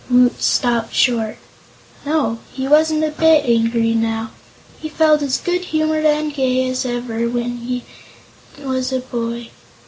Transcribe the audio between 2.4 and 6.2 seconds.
he wasn't a bit angry now; he felt as good humored